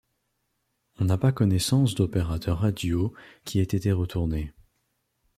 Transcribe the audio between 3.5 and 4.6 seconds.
ait été retourné.